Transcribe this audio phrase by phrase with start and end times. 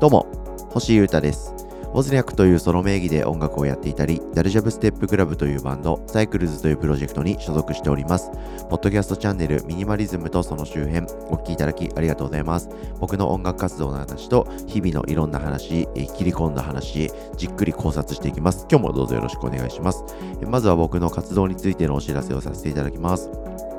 [0.00, 0.26] どうも、
[0.70, 1.54] 星優太です。
[1.94, 8.32] ウォズニャックというソロ名義で音楽をやっていたり、ダルジャブステップクラブというバンド、サイクルズというプロジェクトに所属しております。
[8.68, 12.68] ポッドキャストチャンネルミニマリズムとその周辺、お聴きいただきありがとうございます。
[12.98, 18.66] 僕の音楽活動の話と、日々のいろんな話、切り込んだ話、じっくり考察していきます。
[18.68, 20.04] 今日もどうぞよろしくお願いします。
[20.48, 23.30] まずは僕の活動についてのお知らせをさせていただきます。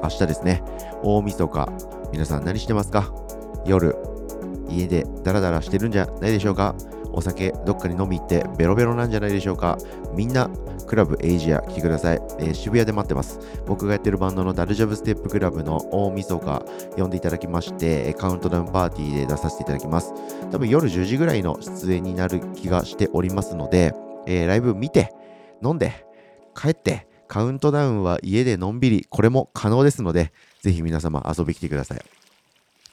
[0.02, 0.64] 明日ですね、
[1.04, 1.70] 大晦日、
[2.14, 3.12] 皆さん何してますか？
[3.66, 3.98] 夜、
[4.70, 6.76] 家でダラダラしてるんじゃないでしょうか。
[7.12, 9.78] お酒どっかに飲み行ってベロベロなんじゃないでしょうか。
[10.14, 10.50] みんな
[10.86, 13.40] クラブエイジア来てください、えー、渋谷で待ってます。
[13.66, 16.66] 僕がやってるバンドのダルジャブステップクラブの大晦日
[16.98, 20.14] 呼んでいただきましてカウントダウンパーティーで出させていただきます。
[20.52, 23.94] 多分夜10時ぐらいの出演になる気がしておりますので、
[24.28, 25.14] えー、ライブ見て
[25.64, 26.06] 飲んで
[26.54, 32.25] 帰ってカウントダウンは家でのんびりこれも可能ですのでぜひ皆様遊び来てください。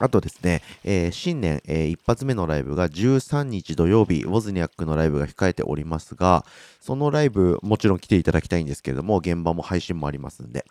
[0.02, 6.44] あとですね、えー、新年、えー、一発目のライブが13日土曜日、ウォズニャックのライブが控えておりますが、
[6.80, 10.64] そのライブ、もちろん来ていただきたいんですけれども、現場も配信もありますんで、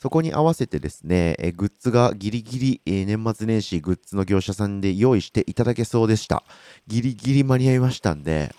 [0.00, 6.44] そこに合わせてですね、えー、グッズがギリギリ、えー、年末年始グッズの業者さんで用意していただけそうでした。
[6.86, 8.54] ギリギリ間に合いましたんで、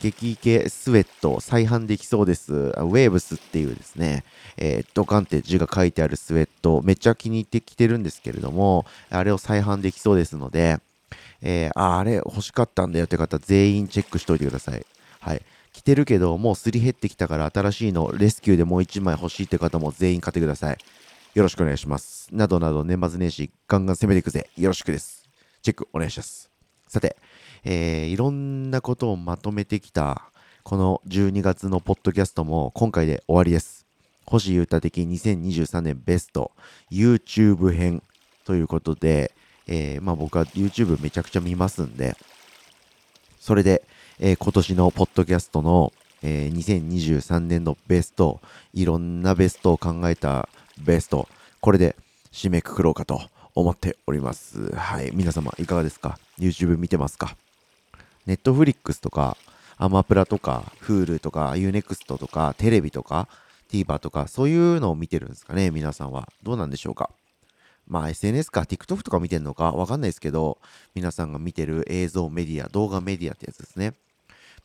[0.00, 2.52] 激イケスウェット再販できそうです。
[2.52, 4.24] ウェーブスっていうですね、
[4.56, 10.78] えー、ドカンって字が書いてあるスウェット、めっちゃ気に入ってきてるんですけれども、あれを再販できそうですので、
[11.40, 14.86] えー、あ、あれ欲しかったんだよって方、全員チェックしといてください。
[15.20, 15.42] はい。
[15.72, 20.78] 着てるけど、もうすり減ってきたから新しいの、レスキューでもう1枚欲しいって方も全員買ってください。
[21.34, 22.28] よろしくお願いします。
[22.30, 24.50] などなど年末年始ガンガン攻めていくぜ。
[24.56, 25.28] よろしくです。
[25.62, 26.51] チェックお願いします。
[26.92, 27.16] さて、
[27.64, 30.30] えー、いろんなことをまとめてきた、
[30.62, 33.86] この12月のポッドキャストも今回で終わりです。
[34.26, 36.52] 星優太的2023年ベスト
[36.90, 38.02] YouTube 編
[38.44, 39.32] ということで、
[39.66, 42.14] えー、まあ僕は YouTube めちゃくちゃ見ますんで、
[43.40, 43.84] それで、
[44.18, 48.42] えー、今年のポッドキャストの、えー、2023年のベスト、
[48.74, 51.26] いろんなベストを考えたベスト、
[51.62, 51.96] これで
[52.32, 53.22] 締めくくろうかと
[53.54, 54.74] 思っております。
[54.74, 55.10] はい。
[55.12, 57.36] 皆様いかがですか ?YouTube 見てますか？
[58.26, 59.36] ネットフリックスとか、
[59.76, 63.28] アマプラとか、Hulu とか、Unext とか、テレビとか、
[63.70, 66.28] TVer とか、そういうのを見てるんですかね、皆さんは。
[66.42, 67.10] どうなんでしょうか？
[67.88, 70.58] まあ SNS か TikTok とか見てるのかわかんないですけど、
[70.94, 73.94] 皆さんが見てる映像メディア、動画メディアってやつですね。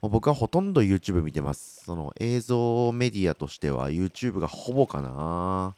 [0.01, 1.83] もう僕はほとんど YouTube 見てます。
[1.83, 5.73] その映像メディアとしては YouTube がほぼかな。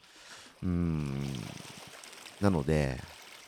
[0.62, 1.24] うーん。
[2.40, 2.98] なので、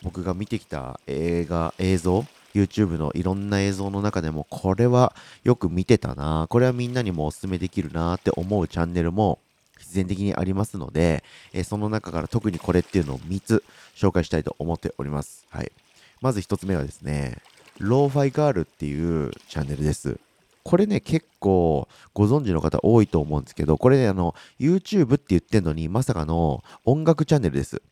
[0.02, 5.14] 僕が見てきた映画、映像、YouTube のいろんな映像の中でも、これは
[5.44, 9.38] よく見てたな、これはみんなにもお勧めできるなって思うチャンネルも
[9.78, 13.64] 必然的にありますので、えその中から特にこれっていうのを3つ
[13.94, 15.46] 紹介したいと思っております。
[15.50, 15.72] はい。
[16.20, 17.38] まず1つ目はですね、
[17.78, 20.18] ローファイガールっていうチャンネルです。
[20.62, 27.82] これね、結構ご存知の方多いと思うんですけど、これね、あの、YouTube って言ってんのに、まさかの音楽チャンネルです。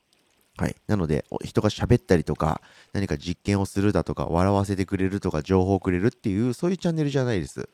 [0.60, 0.76] はい。
[0.88, 2.60] なので、人が喋ったりとか、
[2.93, 7.66] 何か実験をするだとか、笑わせてくれるとか、情報をくれるっていう、そういうチャンネルじゃないです。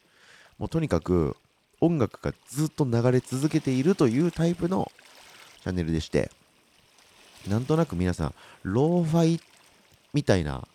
[0.57, 1.37] もうとにかく、
[1.81, 4.93] 音楽がずっと流れ続けているというタイプの
[5.65, 6.31] チャンネルでして、
[7.49, 9.41] なんとなく皆さん、ローファイ
[10.15, 10.69] みたいな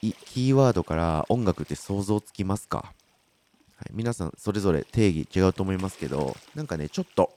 [0.00, 7.36] キーワードから音楽って想像つきますか、はい、皆さんそれぞれ定義違うと思いますけど、なんかね、ちょっと、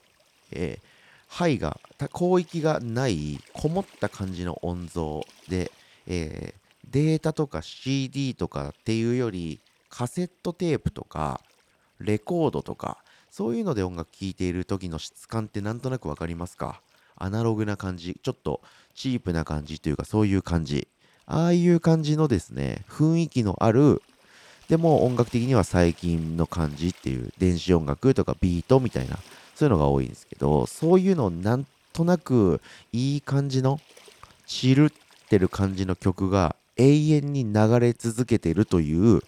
[0.52, 0.90] えー
[1.30, 1.78] 範囲が、
[2.08, 5.70] 広域がないこもった感じの音像で、
[6.06, 11.40] えー、データとか CD とかっていうよりカセットテープとか
[11.98, 12.98] レコードとか
[13.30, 16.80] そういうので音楽聴いている時の質感ってなんとなくわかりますか？
[17.16, 18.62] アナログな感じ、ちょっと
[18.94, 20.88] チープな感じというかそういう感じ。
[21.26, 24.02] ああいう感じのですね、雰囲気のある、
[24.68, 29.18] でも音楽的には最近の感じっていう電子音楽とかビートみたいな
[29.54, 32.60] そういうのが多いんですけど、そういうのをなんとなく
[32.92, 33.80] いい感じの、
[34.46, 34.90] チルっ
[35.28, 39.20] てる感じの曲が永遠に流れ続けてるという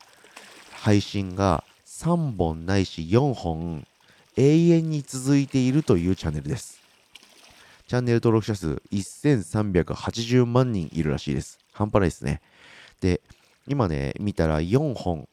[0.73, 3.87] 配信が3本ないし4本
[4.37, 6.81] 永遠に続いているというチャンネルです。
[7.87, 11.59] チャンネル登録者数1380万人いるらしいです。
[11.73, 12.41] 半端ないですね。
[13.01, 13.21] で、
[13.69, 15.29] 今ね、見たら4本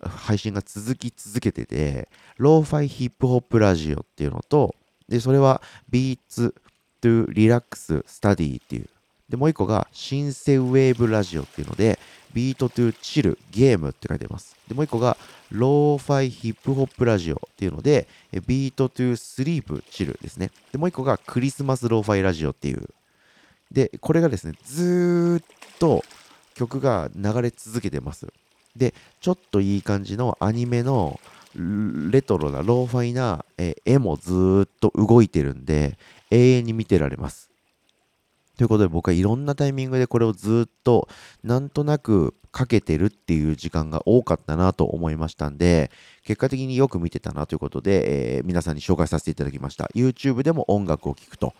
[0.00, 4.74] 配信が続き続けてて、ローファイヒップホップラジオっていうのと、
[5.08, 6.52] で、それは Beats
[7.02, 8.88] to Relax Study っていう。
[9.28, 11.98] で、もう一個がシンセウェーブラジオっていうので、
[12.32, 14.56] ビートトゥチルゲームって書いてます。
[14.68, 15.16] で、もう一個が
[15.50, 18.06] ローファイヒップホップラジオっていうので、
[18.46, 20.50] ビートトゥスリープチルですね。
[20.70, 22.88] で、もう一個がクリスマスローファイラジオっていう。
[23.72, 25.44] で、これがですね、ずーっ
[25.78, 26.04] と
[26.54, 28.26] 曲が流れ続けてます。
[28.76, 31.18] で、ちょっといい感じのアニメの
[32.10, 35.98] レトロなローファイなえ絵もずっと動いてるんで、
[36.30, 37.50] 永遠に見てられます。
[38.56, 41.08] ということで僕はいろんなタイミングでこれをずっと
[41.44, 45.90] なんとなくかけてるっていう時間が多かったなと思いましたんで、
[46.24, 49.90] 結果的によく見てたなということで、えー、皆さんに紹介させていただきました。
[49.94, 51.52] YouTube でも音楽を聴くと。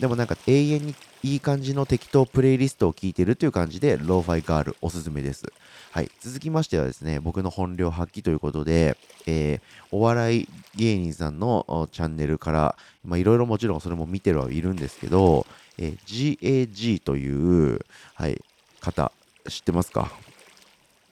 [0.00, 5.52] でもなんか永遠にいい感じの適当プレイリストを聴いてるという感じで、ローファイガールおすすめです。
[5.92, 6.10] はい。
[6.20, 9.60] 続きましてはですね、僕の本領発揮ということで、えー、
[9.92, 17.80] お笑い芸人さんのチャンネルから、まあいろいろもちろんそれも見てるはいるんですけど、えー、GAG という、
[18.14, 18.40] はい、
[18.80, 19.12] 方、
[19.48, 20.10] 知ってますか？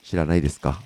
[0.03, 0.81] 知らないですか？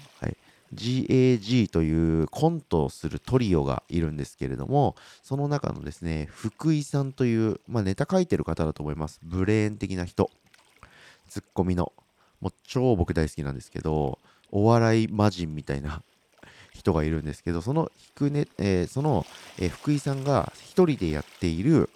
[0.73, 9.19] GAG というコントをするトリオがいるんですけれども、その中のですね、福井さんという、まあ、ネタ書いてる方だと思います。
[9.23, 10.29] ブレーン的な人。
[11.29, 11.93] ツッコミの。
[12.41, 14.19] もう超僕大好きなんですけど、
[14.51, 16.03] お笑い魔人みたいな
[16.73, 19.25] 人がいるんですけど、そのひくね、えー、その、
[19.57, 21.89] えー、福井さんが一人でやっている、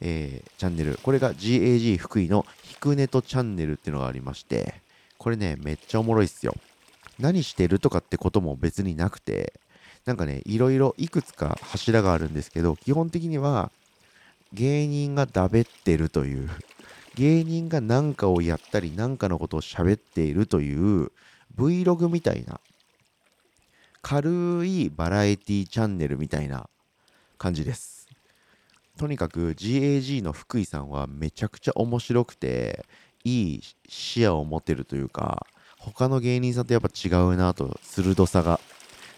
[0.00, 0.98] えー、チャンネル。
[1.02, 4.74] これが GAG 福井のひくねとチャンネルっていうのがありまして、
[5.18, 6.54] これね、めっちゃおもろいっすよ。
[7.18, 9.60] 何してるとかってことも別になくて、
[10.04, 13.70] なんかね、いろいろいくつか柱があるんですけど、基本的には
[14.52, 16.48] 芸人がだべってるという、
[17.14, 21.10] 芸人が何かをやったり何かのことを喋っているという
[21.56, 22.60] Vlog みたいな、
[24.00, 26.68] 軽いバラエティチャンネルみたいな
[27.36, 28.08] 感じです。
[28.96, 32.86] とにかく GAG の福井さんはめちゃくちゃ面白くて、
[33.24, 35.46] いい視野を持てるというか、
[35.78, 38.60] 他の芸人さんとやっぱ違うなと、鋭さが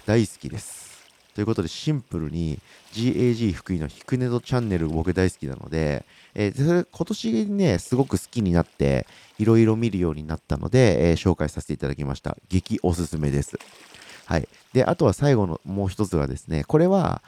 [0.07, 0.81] 大好きです。
[1.35, 2.59] ということでシンプルに
[2.93, 6.05] GAG 福井のヒクネドチャンネル僕大好きなので、
[6.35, 9.07] えー、それ今年ね、すごく好きになって、
[9.39, 12.37] いろいろ見るようになったので、えー、紹介させていただきました。
[12.49, 13.59] 激おすすめです。
[14.27, 14.49] はい。
[14.73, 17.23] で、あとは最後のもう一つがですね、これは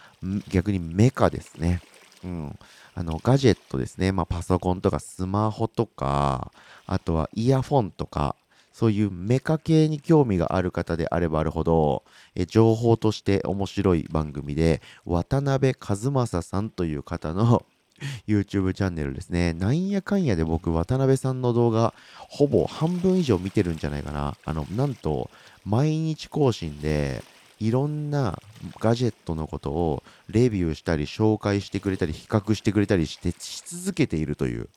[0.49, 1.81] 逆にメカですね。
[2.25, 2.59] うん。
[2.95, 4.13] あの、ガジェットですね。
[4.13, 6.53] まあ、パソコンとかスマホとか、
[6.87, 8.37] あとはイヤフォンとか、
[8.73, 12.05] そういうメカ系に興味がある方であればあるほど、
[12.35, 17.65] え情報として面白い番組で、渡辺和正さんという方の
[18.27, 19.53] YouTube チャンネルですね。
[19.53, 24.37] なんやかんやで僕、渡辺さんの動画、ほぼ半分以上見てるんじゃないかな。
[24.45, 25.31] あの、なんと、
[25.65, 27.23] 毎日更新で、
[27.63, 28.41] いろんな
[28.81, 34.69] ガジェットのことをレビューしたり紹介してくれたり比較してくれたりしてし続けているという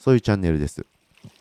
[0.00, 0.84] そういうチャンネルです。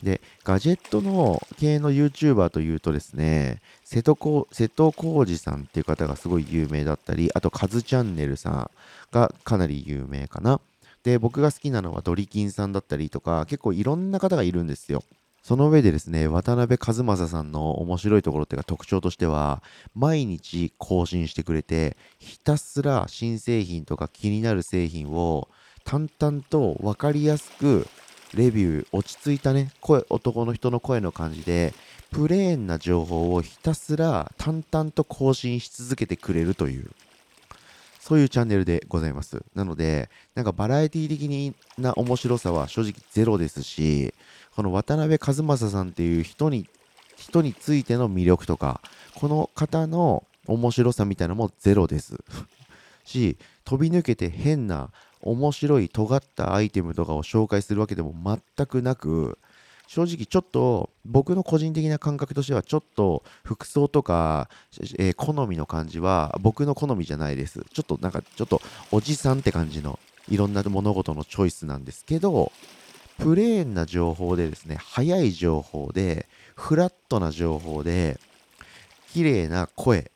[0.01, 8.71] で、ガジェットの系の YouTuber というとですね、瀬戸こ瀬戸康史さんっていう方がすごい有名だったり、あとカズチャンネルさん
[9.11, 10.59] がかなり有名かな。
[11.03, 15.03] で、僕が好きなのはドリキンさんだったりとか、結構いろんな方がいるんですよ。
[15.43, 19.61] その上でですね、渡辺和正さんの面白いところっていうか特徴としては、
[19.93, 25.49] 毎日更新してくれて、ひたすら新製品とか気になる製品を
[25.83, 27.87] 淡々と分かりやすく
[28.37, 31.73] レビュー、落ち着いたね、声、男の人の声の感じで、
[32.11, 36.91] プレーンな情報をひたすら淡々と更新し続けてくれるという、
[37.99, 39.43] そういうチャンネルでございます。
[39.55, 44.13] なので、なんかバラエティ的な面白さは正直ゼロですし、
[44.55, 46.67] この渡辺和正さんっていう人に、
[47.15, 48.81] 人についての魅力とか、
[49.15, 52.17] この方の面白さみたいなのもゼロです。
[53.05, 54.91] し、飛び抜けて変な
[55.23, 58.13] 面白い尖ったアイテムとかを紹介するわけでも
[58.55, 59.39] 全くなく、
[59.87, 64.49] 正直ちょっと僕の個人的な感覚としてはちょっと服装とか、
[64.97, 67.65] えー、好みの感じは僕の好みじゃないです。
[67.73, 68.61] ちょっとなんかちょっと
[68.91, 69.99] おじさんって感じの
[70.29, 72.51] いろんな物事のチョイスなんですけど、
[73.19, 78.19] プレーンな情報でですね、早い情報で、フラットな情報で、
[79.11, 80.11] 綺麗な声、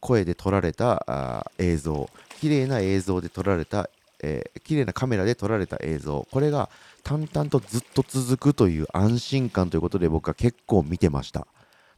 [0.00, 2.08] 声で撮られた映像、
[2.40, 3.90] 綺麗な映像で撮られた、
[4.22, 6.68] えー、綺麗なカメラで撮られた映像、これが
[7.02, 11.46] 淡々とずっと続くという安心感ということで僕は結構見てました。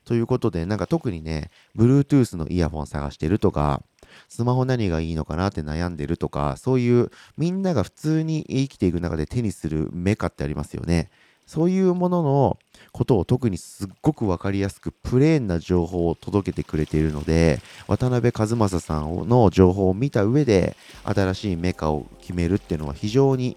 [0.05, 3.83] ということで、なんか特にね、Bluetooth のイヤホン探してるとか、
[4.29, 11.11] スマホ何がいいのかなって悩んでるとか、そういうみんなが普通に生きていく中で手にするメカってありますよね。
[11.49, 12.59] そういうものの
[12.93, 23.57] ことを特にすっごく分かりやすくプレーンな情報を届けてくれているので渡辺和正さんの情報を見た上で新しいメカを決めるっていうのは非常に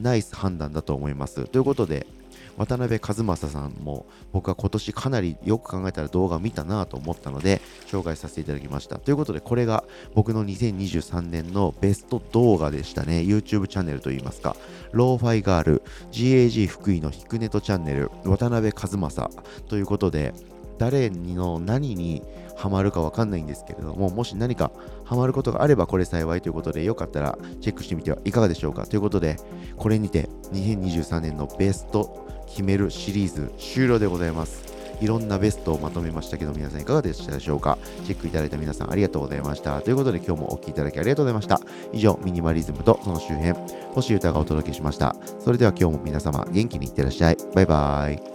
[0.00, 1.48] ナイス判断だと思います。
[1.48, 2.06] ということで
[2.56, 8.98] 渡辺和正さんも僕は今年かなりよく考えたら動画を見たなと思ったので紹介させていただきました。
[8.98, 9.84] ということでこれが
[10.14, 13.20] 僕の2023年のベスト動画でしたね。
[13.20, 14.56] YouTube チャンネルといいますか。
[14.92, 15.82] ローファイガール
[16.12, 19.30] GAG 福井のヒクネトチャンネル渡辺和正
[19.68, 20.34] ということで
[20.78, 22.22] 誰にの何に
[22.56, 24.70] ハマるかわかんないんですけれども、もし何か
[25.04, 28.86] ハマることがあればこれ幸いということで、よかったらチェックしてみてはいかがでしょうか。
[28.86, 29.36] ということで、
[29.76, 32.23] これにて2023年のベスト
[32.54, 34.62] 決めるシリーズ終了でございます。
[35.00, 37.78] いろんなベストをまとめましたけど、皆さんいかがでしたでしょうか？
[38.06, 39.82] チェックいただいた皆さんありがとうございました。
[39.82, 41.60] ということで今日もお聴きいただきありがとうございました。
[41.92, 43.54] 以上、ミニマリズムとその周辺、
[43.92, 45.16] 星歌がお届けしました。
[45.40, 47.36] それでは今日も皆様元気にいってらっしゃい。
[47.54, 48.33] バイバーイ。